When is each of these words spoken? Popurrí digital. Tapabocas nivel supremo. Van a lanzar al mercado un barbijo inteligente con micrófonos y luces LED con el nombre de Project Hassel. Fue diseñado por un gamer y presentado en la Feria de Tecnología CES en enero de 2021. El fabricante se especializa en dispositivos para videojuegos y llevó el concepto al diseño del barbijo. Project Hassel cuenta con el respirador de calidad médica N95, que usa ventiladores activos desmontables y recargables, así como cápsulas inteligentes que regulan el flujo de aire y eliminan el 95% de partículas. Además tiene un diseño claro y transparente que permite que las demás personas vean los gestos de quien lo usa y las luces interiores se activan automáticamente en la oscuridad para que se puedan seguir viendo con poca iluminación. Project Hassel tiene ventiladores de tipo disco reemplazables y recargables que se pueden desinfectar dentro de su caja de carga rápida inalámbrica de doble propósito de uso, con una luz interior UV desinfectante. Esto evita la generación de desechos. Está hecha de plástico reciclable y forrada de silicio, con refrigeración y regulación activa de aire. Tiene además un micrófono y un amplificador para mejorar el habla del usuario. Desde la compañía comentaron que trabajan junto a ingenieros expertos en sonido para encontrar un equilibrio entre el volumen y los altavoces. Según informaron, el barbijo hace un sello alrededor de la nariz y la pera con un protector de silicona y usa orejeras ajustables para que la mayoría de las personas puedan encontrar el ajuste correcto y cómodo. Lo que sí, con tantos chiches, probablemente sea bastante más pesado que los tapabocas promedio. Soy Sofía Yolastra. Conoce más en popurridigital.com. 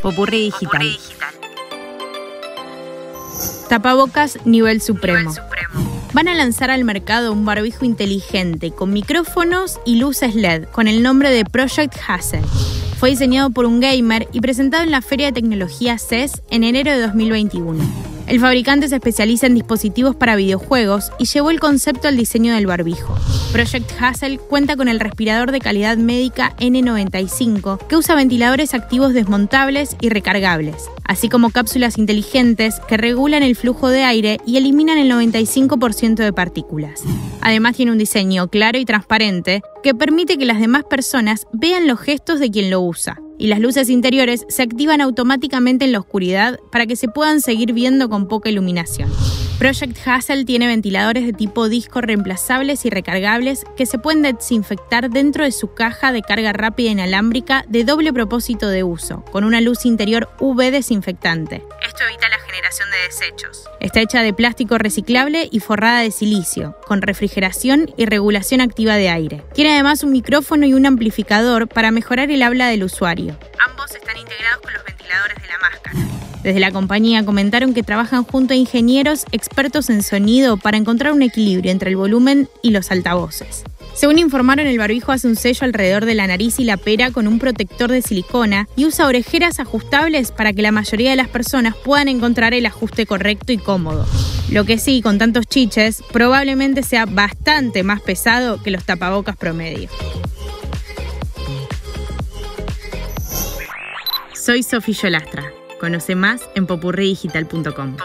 Popurrí 0.00 0.44
digital. 0.44 0.98
Tapabocas 3.68 4.38
nivel 4.44 4.80
supremo. 4.80 5.32
Van 6.12 6.28
a 6.28 6.34
lanzar 6.34 6.70
al 6.70 6.84
mercado 6.84 7.32
un 7.32 7.44
barbijo 7.44 7.84
inteligente 7.84 8.70
con 8.70 8.92
micrófonos 8.92 9.80
y 9.84 9.96
luces 9.96 10.34
LED 10.34 10.64
con 10.68 10.88
el 10.88 11.02
nombre 11.02 11.30
de 11.30 11.44
Project 11.44 11.94
Hassel. 12.06 12.44
Fue 12.98 13.10
diseñado 13.10 13.50
por 13.50 13.66
un 13.66 13.80
gamer 13.80 14.28
y 14.32 14.40
presentado 14.40 14.84
en 14.84 14.90
la 14.90 15.02
Feria 15.02 15.26
de 15.26 15.32
Tecnología 15.32 15.98
CES 15.98 16.42
en 16.50 16.64
enero 16.64 16.92
de 16.92 17.00
2021. 17.00 17.84
El 18.26 18.40
fabricante 18.40 18.88
se 18.88 18.94
especializa 18.94 19.46
en 19.46 19.54
dispositivos 19.54 20.16
para 20.16 20.36
videojuegos 20.36 21.10
y 21.18 21.26
llevó 21.26 21.50
el 21.50 21.60
concepto 21.60 22.08
al 22.08 22.16
diseño 22.16 22.54
del 22.54 22.66
barbijo. 22.66 23.14
Project 23.54 23.92
Hassel 24.00 24.40
cuenta 24.40 24.74
con 24.74 24.88
el 24.88 24.98
respirador 24.98 25.52
de 25.52 25.60
calidad 25.60 25.96
médica 25.96 26.56
N95, 26.58 27.86
que 27.86 27.94
usa 27.94 28.16
ventiladores 28.16 28.74
activos 28.74 29.14
desmontables 29.14 29.96
y 30.00 30.08
recargables, 30.08 30.90
así 31.04 31.28
como 31.28 31.50
cápsulas 31.50 31.96
inteligentes 31.96 32.80
que 32.88 32.96
regulan 32.96 33.44
el 33.44 33.54
flujo 33.54 33.90
de 33.90 34.02
aire 34.02 34.40
y 34.44 34.56
eliminan 34.56 34.98
el 34.98 35.08
95% 35.08 36.16
de 36.16 36.32
partículas. 36.32 37.04
Además 37.42 37.76
tiene 37.76 37.92
un 37.92 37.98
diseño 37.98 38.48
claro 38.48 38.76
y 38.76 38.84
transparente 38.84 39.62
que 39.84 39.94
permite 39.94 40.36
que 40.36 40.46
las 40.46 40.58
demás 40.58 40.82
personas 40.82 41.46
vean 41.52 41.86
los 41.86 42.00
gestos 42.00 42.40
de 42.40 42.50
quien 42.50 42.70
lo 42.70 42.80
usa 42.80 43.20
y 43.38 43.46
las 43.46 43.60
luces 43.60 43.88
interiores 43.88 44.46
se 44.48 44.64
activan 44.64 45.00
automáticamente 45.00 45.84
en 45.84 45.92
la 45.92 46.00
oscuridad 46.00 46.58
para 46.72 46.86
que 46.86 46.96
se 46.96 47.06
puedan 47.06 47.40
seguir 47.40 47.72
viendo 47.72 48.08
con 48.08 48.26
poca 48.26 48.50
iluminación. 48.50 49.12
Project 49.58 49.96
Hassel 50.04 50.44
tiene 50.44 50.66
ventiladores 50.66 51.24
de 51.24 51.32
tipo 51.32 51.68
disco 51.68 52.00
reemplazables 52.00 52.84
y 52.84 52.90
recargables 52.90 53.64
que 53.76 53.86
se 53.86 53.98
pueden 53.98 54.22
desinfectar 54.22 55.10
dentro 55.10 55.44
de 55.44 55.52
su 55.52 55.74
caja 55.74 56.10
de 56.10 56.22
carga 56.22 56.52
rápida 56.52 56.90
inalámbrica 56.90 57.64
de 57.68 57.84
doble 57.84 58.12
propósito 58.12 58.68
de 58.68 58.82
uso, 58.82 59.24
con 59.30 59.44
una 59.44 59.60
luz 59.60 59.86
interior 59.86 60.28
UV 60.40 60.72
desinfectante. 60.72 61.62
Esto 61.86 62.02
evita 62.04 62.28
la 62.28 62.38
generación 62.40 62.90
de 62.90 62.96
desechos. 63.06 63.64
Está 63.80 64.00
hecha 64.00 64.22
de 64.22 64.32
plástico 64.32 64.76
reciclable 64.76 65.48
y 65.50 65.60
forrada 65.60 66.00
de 66.00 66.10
silicio, 66.10 66.76
con 66.86 67.00
refrigeración 67.00 67.92
y 67.96 68.06
regulación 68.06 68.60
activa 68.60 68.96
de 68.96 69.08
aire. 69.08 69.44
Tiene 69.54 69.74
además 69.74 70.02
un 70.02 70.10
micrófono 70.10 70.66
y 70.66 70.74
un 70.74 70.84
amplificador 70.84 71.68
para 71.68 71.92
mejorar 71.92 72.30
el 72.32 72.42
habla 72.42 72.66
del 72.66 72.82
usuario. 72.82 73.38
Desde 76.44 76.60
la 76.60 76.72
compañía 76.72 77.24
comentaron 77.24 77.72
que 77.72 77.82
trabajan 77.82 78.22
junto 78.22 78.52
a 78.52 78.56
ingenieros 78.56 79.24
expertos 79.32 79.88
en 79.88 80.02
sonido 80.02 80.58
para 80.58 80.76
encontrar 80.76 81.14
un 81.14 81.22
equilibrio 81.22 81.72
entre 81.72 81.88
el 81.88 81.96
volumen 81.96 82.50
y 82.62 82.70
los 82.70 82.90
altavoces. 82.90 83.64
Según 83.94 84.18
informaron, 84.18 84.66
el 84.66 84.76
barbijo 84.76 85.10
hace 85.10 85.26
un 85.26 85.36
sello 85.36 85.64
alrededor 85.64 86.04
de 86.04 86.14
la 86.14 86.26
nariz 86.26 86.60
y 86.60 86.64
la 86.64 86.76
pera 86.76 87.12
con 87.12 87.26
un 87.28 87.38
protector 87.38 87.90
de 87.90 88.02
silicona 88.02 88.68
y 88.76 88.84
usa 88.84 89.06
orejeras 89.06 89.58
ajustables 89.58 90.32
para 90.32 90.52
que 90.52 90.60
la 90.60 90.70
mayoría 90.70 91.08
de 91.08 91.16
las 91.16 91.28
personas 91.28 91.76
puedan 91.82 92.08
encontrar 92.08 92.52
el 92.52 92.66
ajuste 92.66 93.06
correcto 93.06 93.50
y 93.50 93.56
cómodo. 93.56 94.06
Lo 94.50 94.66
que 94.66 94.76
sí, 94.76 95.00
con 95.00 95.16
tantos 95.16 95.46
chiches, 95.46 96.02
probablemente 96.12 96.82
sea 96.82 97.06
bastante 97.06 97.82
más 97.84 98.02
pesado 98.02 98.62
que 98.62 98.70
los 98.70 98.84
tapabocas 98.84 99.36
promedio. 99.38 99.88
Soy 104.34 104.62
Sofía 104.62 104.94
Yolastra. 105.04 105.63
Conoce 105.84 106.14
más 106.14 106.40
en 106.54 106.66
popurridigital.com. 106.66 107.98